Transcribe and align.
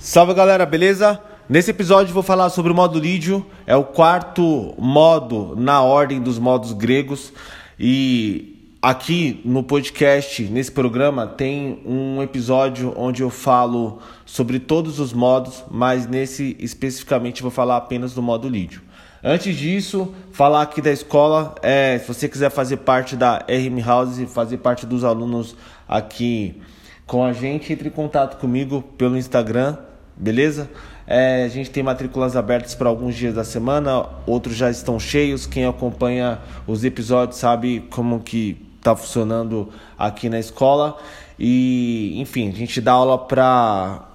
Salve 0.00 0.32
galera, 0.32 0.64
beleza? 0.64 1.20
Nesse 1.48 1.72
episódio 1.72 2.14
vou 2.14 2.22
falar 2.22 2.50
sobre 2.50 2.70
o 2.70 2.74
modo 2.74 3.00
lídio, 3.00 3.44
é 3.66 3.74
o 3.74 3.82
quarto 3.82 4.72
modo 4.78 5.56
na 5.56 5.82
ordem 5.82 6.20
dos 6.20 6.38
modos 6.38 6.72
gregos 6.72 7.32
e 7.76 8.76
aqui 8.80 9.40
no 9.44 9.64
podcast, 9.64 10.44
nesse 10.44 10.70
programa, 10.70 11.26
tem 11.26 11.82
um 11.84 12.22
episódio 12.22 12.94
onde 12.96 13.24
eu 13.24 13.28
falo 13.28 13.98
sobre 14.24 14.60
todos 14.60 15.00
os 15.00 15.12
modos, 15.12 15.64
mas 15.68 16.06
nesse 16.06 16.56
especificamente 16.60 17.42
vou 17.42 17.50
falar 17.50 17.76
apenas 17.76 18.14
do 18.14 18.22
modo 18.22 18.48
lídio. 18.48 18.82
Antes 19.20 19.56
disso, 19.56 20.14
falar 20.30 20.62
aqui 20.62 20.80
da 20.80 20.92
escola, 20.92 21.56
é, 21.60 21.98
se 21.98 22.06
você 22.06 22.28
quiser 22.28 22.50
fazer 22.50 22.76
parte 22.76 23.16
da 23.16 23.38
RM 23.48 23.84
House, 23.84 24.16
fazer 24.32 24.58
parte 24.58 24.86
dos 24.86 25.02
alunos 25.02 25.56
aqui 25.88 26.62
com 27.04 27.24
a 27.24 27.32
gente, 27.32 27.72
entre 27.72 27.88
em 27.88 27.90
contato 27.90 28.38
comigo 28.38 28.80
pelo 28.96 29.16
Instagram, 29.16 29.87
beleza? 30.18 30.68
É, 31.06 31.44
a 31.44 31.48
gente 31.48 31.70
tem 31.70 31.82
matrículas 31.82 32.36
abertas 32.36 32.74
para 32.74 32.88
alguns 32.88 33.14
dias 33.14 33.34
da 33.34 33.44
semana, 33.44 34.06
outros 34.26 34.56
já 34.56 34.70
estão 34.70 35.00
cheios. 35.00 35.46
Quem 35.46 35.64
acompanha 35.64 36.38
os 36.66 36.84
episódios 36.84 37.38
sabe 37.38 37.80
como 37.88 38.20
que 38.20 38.60
está 38.76 38.94
funcionando 38.94 39.70
aqui 39.98 40.28
na 40.28 40.38
escola. 40.38 40.98
E, 41.38 42.20
enfim, 42.20 42.48
a 42.48 42.52
gente 42.52 42.80
dá 42.80 42.92
aula 42.92 43.16
para 43.16 44.06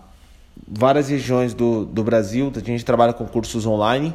várias 0.68 1.10
regiões 1.10 1.54
do, 1.54 1.86
do 1.86 2.04
Brasil, 2.04 2.52
a 2.56 2.60
gente 2.60 2.86
trabalha 2.86 3.14
com 3.14 3.26
cursos 3.26 3.66
online. 3.66 4.14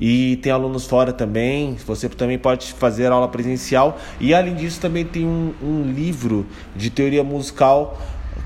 E 0.00 0.36
tem 0.36 0.50
alunos 0.50 0.84
fora 0.86 1.12
também. 1.12 1.76
Você 1.86 2.08
também 2.08 2.36
pode 2.36 2.72
fazer 2.72 3.12
aula 3.12 3.28
presencial. 3.28 3.98
E 4.20 4.34
além 4.34 4.54
disso, 4.56 4.80
também 4.80 5.04
tem 5.04 5.24
um, 5.24 5.54
um 5.62 5.92
livro 5.92 6.44
de 6.74 6.90
teoria 6.90 7.22
musical 7.22 7.96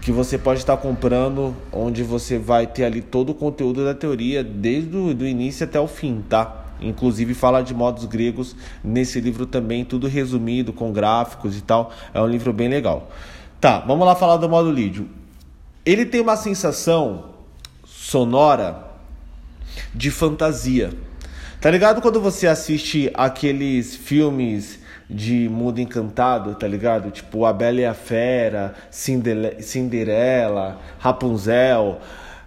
que 0.00 0.12
você 0.12 0.38
pode 0.38 0.60
estar 0.60 0.76
comprando, 0.76 1.54
onde 1.72 2.02
você 2.02 2.38
vai 2.38 2.66
ter 2.66 2.84
ali 2.84 3.00
todo 3.00 3.30
o 3.30 3.34
conteúdo 3.34 3.84
da 3.84 3.94
teoria, 3.94 4.44
desde 4.44 4.96
o 4.96 5.14
do 5.14 5.26
início 5.26 5.64
até 5.64 5.80
o 5.80 5.86
fim, 5.86 6.22
tá? 6.28 6.64
Inclusive 6.80 7.34
fala 7.34 7.62
de 7.62 7.74
modos 7.74 8.04
gregos 8.04 8.54
nesse 8.84 9.20
livro 9.20 9.46
também, 9.46 9.84
tudo 9.84 10.06
resumido 10.06 10.72
com 10.72 10.92
gráficos 10.92 11.56
e 11.56 11.60
tal. 11.60 11.92
É 12.12 12.20
um 12.20 12.26
livro 12.26 12.52
bem 12.52 12.68
legal. 12.68 13.10
Tá, 13.60 13.80
vamos 13.80 14.06
lá 14.06 14.14
falar 14.14 14.36
do 14.36 14.48
modo 14.48 14.70
lídio. 14.70 15.08
Ele 15.84 16.04
tem 16.04 16.20
uma 16.20 16.36
sensação 16.36 17.30
sonora 17.84 18.84
de 19.94 20.10
fantasia. 20.10 20.90
Tá 21.60 21.70
ligado 21.70 22.00
quando 22.02 22.20
você 22.20 22.46
assiste 22.46 23.10
aqueles 23.14 23.96
filmes 23.96 24.78
de 25.08 25.48
mundo 25.48 25.80
encantado, 25.80 26.54
tá 26.54 26.66
ligado? 26.66 27.10
Tipo 27.10 27.44
A 27.44 27.52
Bela 27.52 27.80
e 27.80 27.86
a 27.86 27.94
Fera, 27.94 28.74
Cinderela, 28.90 30.80
Rapunzel. 30.98 32.00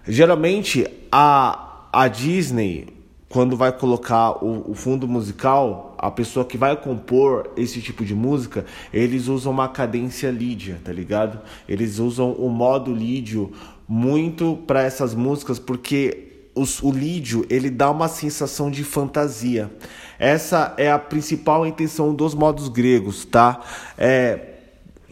Geralmente 0.06 0.86
a, 1.10 1.86
a 1.92 2.08
Disney, 2.08 2.88
quando 3.28 3.56
vai 3.56 3.72
colocar 3.72 4.44
o, 4.44 4.70
o, 4.70 4.74
fundo 4.74 5.06
musical, 5.08 5.94
a 5.98 6.10
pessoa 6.10 6.44
que 6.44 6.58
vai 6.58 6.76
compor 6.76 7.50
esse 7.56 7.80
tipo 7.80 8.04
de 8.04 8.14
música, 8.14 8.64
eles 8.92 9.28
usam 9.28 9.52
uma 9.52 9.68
cadência 9.68 10.30
lídia, 10.30 10.78
tá 10.84 10.92
ligado? 10.92 11.40
Eles 11.68 11.98
usam 11.98 12.32
o 12.32 12.48
modo 12.48 12.92
lídio 12.92 13.52
muito 13.88 14.58
para 14.66 14.82
essas 14.82 15.14
músicas 15.14 15.58
porque 15.58 16.29
os, 16.60 16.82
o 16.82 16.90
lídio 16.90 17.46
ele 17.48 17.70
dá 17.70 17.90
uma 17.90 18.08
sensação 18.08 18.70
de 18.70 18.84
fantasia. 18.84 19.70
Essa 20.18 20.74
é 20.76 20.90
a 20.90 20.98
principal 20.98 21.66
intenção 21.66 22.14
dos 22.14 22.34
modos 22.34 22.68
gregos, 22.68 23.24
tá? 23.24 23.60
É, 23.96 24.40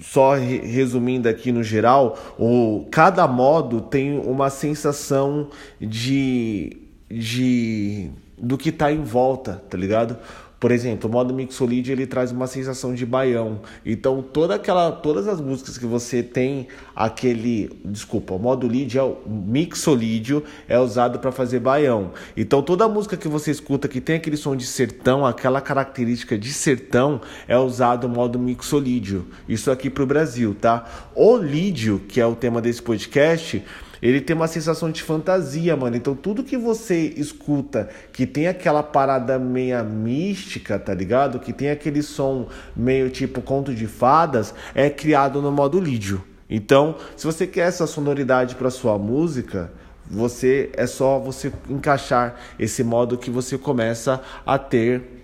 só 0.00 0.34
resumindo 0.34 1.28
aqui 1.28 1.50
no 1.50 1.62
geral, 1.62 2.18
o, 2.38 2.86
cada 2.90 3.26
modo 3.26 3.80
tem 3.80 4.18
uma 4.18 4.50
sensação 4.50 5.48
de, 5.80 6.76
de 7.10 8.10
do 8.36 8.56
que 8.58 8.68
está 8.68 8.92
em 8.92 9.02
volta, 9.02 9.62
tá 9.68 9.76
ligado? 9.76 10.16
Por 10.60 10.72
exemplo, 10.72 11.08
o 11.08 11.12
modo 11.12 11.32
Mixolid 11.32 11.92
ele 11.92 12.06
traz 12.06 12.32
uma 12.32 12.48
sensação 12.48 12.92
de 12.92 13.06
baião. 13.06 13.60
Então, 13.86 14.20
toda 14.20 14.56
aquela, 14.56 14.90
todas 14.90 15.28
as 15.28 15.40
músicas 15.40 15.78
que 15.78 15.86
você 15.86 16.20
tem 16.20 16.66
aquele, 16.96 17.70
desculpa, 17.84 18.34
o 18.34 18.38
modo 18.38 18.66
lead 18.66 18.98
é 18.98 19.02
o 19.02 19.18
mixolídio 19.26 20.42
é 20.68 20.78
usado 20.78 21.20
para 21.20 21.30
fazer 21.30 21.60
baião. 21.60 22.10
Então, 22.36 22.60
toda 22.60 22.88
música 22.88 23.16
que 23.16 23.28
você 23.28 23.52
escuta 23.52 23.86
que 23.86 24.00
tem 24.00 24.16
aquele 24.16 24.36
som 24.36 24.56
de 24.56 24.66
sertão, 24.66 25.24
aquela 25.24 25.60
característica 25.60 26.36
de 26.36 26.52
sertão, 26.52 27.20
é 27.46 27.56
usado 27.56 28.08
o 28.08 28.10
modo 28.10 28.38
mixolídio. 28.38 29.26
Isso 29.48 29.70
aqui 29.70 29.88
para 29.88 30.02
o 30.02 30.06
Brasil, 30.06 30.56
tá? 30.60 30.84
O 31.14 31.36
lídio, 31.36 32.00
que 32.08 32.20
é 32.20 32.26
o 32.26 32.34
tema 32.34 32.60
desse 32.60 32.82
podcast, 32.82 33.62
ele 34.02 34.20
tem 34.20 34.34
uma 34.34 34.46
sensação 34.46 34.90
de 34.90 35.02
fantasia, 35.02 35.76
mano. 35.76 35.96
Então 35.96 36.14
tudo 36.14 36.44
que 36.44 36.56
você 36.56 37.12
escuta 37.16 37.88
que 38.12 38.26
tem 38.26 38.48
aquela 38.48 38.82
parada 38.82 39.38
meia 39.38 39.82
mística, 39.82 40.78
tá 40.78 40.94
ligado? 40.94 41.38
Que 41.38 41.52
tem 41.52 41.70
aquele 41.70 42.02
som 42.02 42.48
meio 42.74 43.10
tipo 43.10 43.40
conto 43.40 43.74
de 43.74 43.86
fadas, 43.86 44.54
é 44.74 44.88
criado 44.88 45.42
no 45.42 45.50
modo 45.50 45.80
lídio. 45.80 46.22
Então, 46.50 46.96
se 47.14 47.26
você 47.26 47.46
quer 47.46 47.68
essa 47.68 47.86
sonoridade 47.86 48.54
para 48.54 48.70
sua 48.70 48.96
música, 48.96 49.70
você 50.10 50.70
é 50.72 50.86
só 50.86 51.18
você 51.18 51.52
encaixar 51.68 52.36
esse 52.58 52.82
modo 52.82 53.18
que 53.18 53.30
você 53.30 53.58
começa 53.58 54.22
a 54.46 54.58
ter 54.58 55.18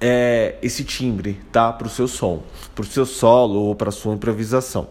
é, 0.00 0.56
esse 0.60 0.84
timbre, 0.84 1.40
tá? 1.52 1.72
Para 1.72 1.86
o 1.86 1.90
seu 1.90 2.08
som, 2.08 2.42
para 2.74 2.82
o 2.82 2.86
seu 2.86 3.06
solo 3.06 3.60
ou 3.60 3.74
para 3.74 3.90
sua 3.90 4.14
improvisação. 4.14 4.88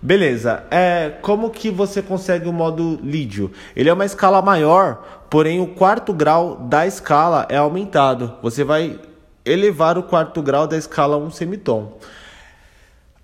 Beleza, 0.00 0.64
é, 0.70 1.14
como 1.22 1.50
que 1.50 1.70
você 1.70 2.02
consegue 2.02 2.48
o 2.48 2.52
modo 2.52 2.98
lídio? 3.02 3.50
Ele 3.74 3.88
é 3.88 3.92
uma 3.92 4.04
escala 4.04 4.42
maior, 4.42 5.24
porém 5.30 5.60
o 5.60 5.68
quarto 5.68 6.12
grau 6.12 6.56
da 6.56 6.86
escala 6.86 7.46
é 7.48 7.56
aumentado. 7.56 8.34
Você 8.42 8.62
vai 8.62 9.00
elevar 9.44 9.96
o 9.96 10.02
quarto 10.02 10.42
grau 10.42 10.66
da 10.66 10.76
escala 10.76 11.16
um 11.16 11.30
semitom. 11.30 11.98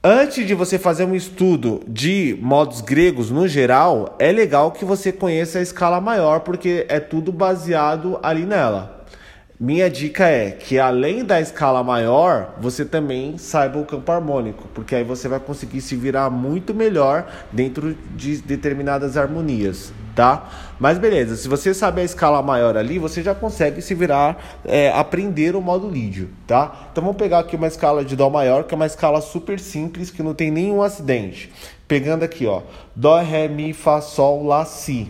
Antes 0.04 0.44
de 0.44 0.54
você 0.54 0.78
fazer 0.78 1.04
um 1.04 1.14
estudo 1.14 1.80
de 1.86 2.36
modos 2.40 2.80
gregos 2.80 3.30
no 3.30 3.46
geral, 3.46 4.16
é 4.18 4.32
legal 4.32 4.72
que 4.72 4.84
você 4.84 5.12
conheça 5.12 5.60
a 5.60 5.62
escala 5.62 6.00
maior, 6.00 6.40
porque 6.40 6.84
é 6.88 6.98
tudo 6.98 7.30
baseado 7.30 8.18
ali 8.20 8.44
nela. 8.44 9.01
Minha 9.64 9.88
dica 9.88 10.26
é 10.28 10.50
que 10.50 10.76
além 10.76 11.24
da 11.24 11.40
escala 11.40 11.84
maior, 11.84 12.56
você 12.58 12.84
também 12.84 13.38
saiba 13.38 13.78
o 13.78 13.86
campo 13.86 14.10
harmônico, 14.10 14.66
porque 14.74 14.92
aí 14.92 15.04
você 15.04 15.28
vai 15.28 15.38
conseguir 15.38 15.80
se 15.80 15.94
virar 15.94 16.28
muito 16.30 16.74
melhor 16.74 17.28
dentro 17.52 17.96
de 18.16 18.38
determinadas 18.38 19.16
harmonias, 19.16 19.92
tá? 20.16 20.50
Mas 20.80 20.98
beleza, 20.98 21.36
se 21.36 21.46
você 21.46 21.72
sabe 21.72 22.00
a 22.00 22.04
escala 22.04 22.42
maior 22.42 22.76
ali, 22.76 22.98
você 22.98 23.22
já 23.22 23.36
consegue 23.36 23.80
se 23.80 23.94
virar, 23.94 24.58
é, 24.64 24.90
aprender 24.90 25.54
o 25.54 25.60
modo 25.60 25.88
lídio, 25.88 26.30
tá? 26.44 26.88
Então 26.90 27.04
vamos 27.04 27.16
pegar 27.16 27.38
aqui 27.38 27.54
uma 27.54 27.68
escala 27.68 28.04
de 28.04 28.16
Dó 28.16 28.28
maior, 28.28 28.64
que 28.64 28.74
é 28.74 28.76
uma 28.76 28.86
escala 28.86 29.20
super 29.20 29.60
simples, 29.60 30.10
que 30.10 30.24
não 30.24 30.34
tem 30.34 30.50
nenhum 30.50 30.82
acidente. 30.82 31.52
Pegando 31.86 32.24
aqui, 32.24 32.48
ó, 32.48 32.62
Dó, 32.96 33.20
Ré, 33.20 33.46
Mi, 33.46 33.72
Fá, 33.72 34.00
Sol, 34.00 34.44
Lá, 34.44 34.64
Si. 34.64 35.08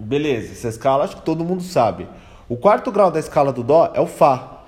Beleza, 0.00 0.50
essa 0.50 0.66
escala 0.66 1.04
acho 1.04 1.18
que 1.18 1.22
todo 1.22 1.44
mundo 1.44 1.62
sabe. 1.62 2.08
O 2.46 2.58
quarto 2.58 2.92
grau 2.92 3.10
da 3.10 3.18
escala 3.18 3.54
do 3.54 3.62
Dó 3.62 3.90
é 3.94 4.00
o 4.00 4.06
Fá. 4.06 4.60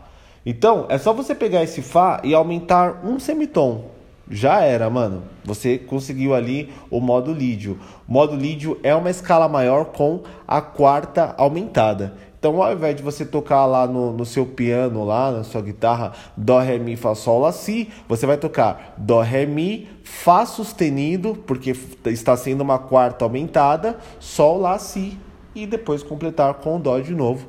Então, 0.46 0.86
é 0.88 0.96
só 0.96 1.12
você 1.12 1.34
pegar 1.34 1.62
esse 1.62 1.82
Fá 1.82 2.20
e 2.24 2.32
aumentar 2.32 3.02
um 3.04 3.18
semitom. 3.20 3.84
Já 4.30 4.62
era, 4.62 4.88
mano. 4.88 5.24
Você 5.44 5.76
conseguiu 5.76 6.34
ali 6.34 6.72
o 6.90 7.00
modo 7.00 7.34
lídio. 7.34 7.78
O 8.08 8.12
modo 8.12 8.34
lídio 8.34 8.80
é 8.82 8.94
uma 8.94 9.10
escala 9.10 9.46
maior 9.46 9.86
com 9.86 10.22
a 10.48 10.62
quarta 10.62 11.34
aumentada. 11.36 12.14
Então, 12.38 12.62
ao 12.62 12.72
invés 12.72 12.96
de 12.96 13.02
você 13.02 13.26
tocar 13.26 13.66
lá 13.66 13.86
no, 13.86 14.10
no 14.12 14.24
seu 14.24 14.46
piano, 14.46 15.04
lá 15.04 15.30
na 15.30 15.44
sua 15.44 15.60
guitarra, 15.60 16.12
Dó, 16.34 16.58
Ré, 16.58 16.78
Mi, 16.78 16.96
Fá, 16.96 17.14
Sol, 17.14 17.40
Lá, 17.40 17.52
Si, 17.52 17.90
você 18.08 18.24
vai 18.24 18.38
tocar 18.38 18.94
Dó, 18.96 19.20
Ré, 19.20 19.44
Mi, 19.44 19.86
Fá 20.02 20.46
sustenido, 20.46 21.36
porque 21.46 21.76
está 22.06 22.36
sendo 22.38 22.62
uma 22.62 22.78
quarta 22.78 23.26
aumentada, 23.26 23.98
Sol, 24.18 24.58
Lá, 24.58 24.78
Si 24.78 25.18
e 25.56 25.66
depois 25.66 26.02
completar 26.02 26.54
com 26.54 26.76
o 26.76 26.78
Dó 26.78 27.00
de 27.00 27.14
novo, 27.14 27.48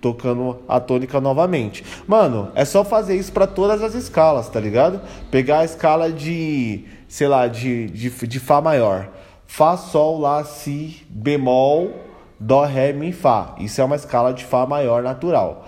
tocando 0.00 0.58
a 0.68 0.80
tônica 0.80 1.20
novamente. 1.20 1.84
Mano, 2.06 2.50
é 2.54 2.64
só 2.64 2.84
fazer 2.84 3.16
isso 3.16 3.32
para 3.32 3.46
todas 3.46 3.82
as 3.82 3.94
escalas, 3.94 4.48
tá 4.48 4.60
ligado? 4.60 5.00
Pegar 5.30 5.58
a 5.58 5.64
escala 5.64 6.10
de, 6.10 6.84
sei 7.08 7.28
lá, 7.28 7.46
de, 7.48 7.86
de, 7.88 8.08
de 8.08 8.40
Fá 8.40 8.60
maior. 8.60 9.08
Fá, 9.46 9.76
Sol, 9.76 10.20
Lá, 10.20 10.44
Si, 10.44 11.04
bemol, 11.10 11.90
Dó, 12.38 12.64
Ré, 12.64 12.92
Mi, 12.92 13.12
Fá. 13.12 13.56
Isso 13.58 13.80
é 13.80 13.84
uma 13.84 13.96
escala 13.96 14.32
de 14.32 14.44
Fá 14.44 14.64
maior 14.64 15.02
natural. 15.02 15.66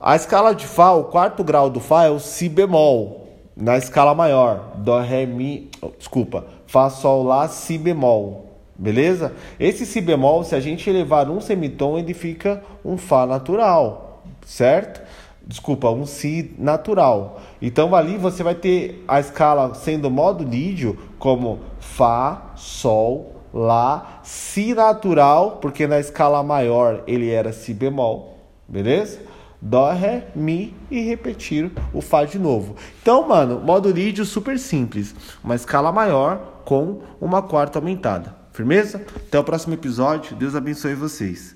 A 0.00 0.16
escala 0.16 0.54
de 0.54 0.66
Fá, 0.66 0.90
o 0.92 1.04
quarto 1.04 1.42
grau 1.42 1.70
do 1.70 1.80
Fá 1.80 2.04
é 2.04 2.10
o 2.10 2.18
Si 2.18 2.48
bemol, 2.48 3.28
na 3.56 3.78
escala 3.78 4.14
maior. 4.14 4.72
Dó, 4.76 5.00
Ré, 5.00 5.24
Mi. 5.24 5.70
Oh, 5.80 5.90
desculpa. 5.96 6.44
Fá, 6.66 6.90
Sol, 6.90 7.22
Lá, 7.22 7.48
Si 7.48 7.78
bemol. 7.78 8.45
Beleza? 8.78 9.32
Esse 9.58 9.86
si 9.86 10.00
bemol, 10.00 10.44
se 10.44 10.54
a 10.54 10.60
gente 10.60 10.88
elevar 10.88 11.30
um 11.30 11.40
semitom, 11.40 11.98
ele 11.98 12.12
fica 12.12 12.62
um 12.84 12.98
fá 12.98 13.26
natural, 13.26 14.22
certo? 14.44 15.00
Desculpa, 15.46 15.90
um 15.90 16.04
si 16.04 16.54
natural. 16.58 17.40
Então 17.62 17.94
ali 17.94 18.18
você 18.18 18.42
vai 18.42 18.54
ter 18.54 19.02
a 19.08 19.18
escala 19.18 19.74
sendo 19.74 20.10
modo 20.10 20.44
lídio 20.44 20.98
como 21.18 21.60
fá, 21.78 22.52
sol, 22.56 23.36
Lá, 23.54 24.20
Si 24.22 24.74
natural, 24.74 25.52
porque 25.62 25.86
na 25.86 25.98
escala 25.98 26.42
maior 26.42 27.02
ele 27.06 27.30
era 27.30 27.54
Si 27.54 27.72
bemol, 27.72 28.36
beleza? 28.68 29.18
Dó, 29.62 29.90
Ré, 29.92 30.26
Mi 30.34 30.74
e 30.90 31.00
repetir 31.00 31.72
o 31.94 32.02
Fá 32.02 32.24
de 32.24 32.38
novo. 32.38 32.76
Então, 33.00 33.26
mano, 33.26 33.58
modo 33.58 33.90
lídio 33.90 34.26
super 34.26 34.58
simples. 34.58 35.14
Uma 35.42 35.54
escala 35.54 35.90
maior 35.90 36.60
com 36.66 37.00
uma 37.18 37.40
quarta 37.40 37.78
aumentada. 37.78 38.36
Firmeza? 38.56 39.02
Até 39.14 39.38
o 39.38 39.44
próximo 39.44 39.74
episódio. 39.74 40.34
Deus 40.34 40.54
abençoe 40.54 40.94
vocês. 40.94 41.55